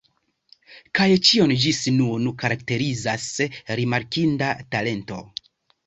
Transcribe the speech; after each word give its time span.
Kaj 0.99 1.07
ĉion, 1.27 1.53
ĝis 1.67 1.83
nun, 1.99 2.27
karakterizas 2.45 3.31
rimarkinda 3.83 4.53
talento. 4.77 5.25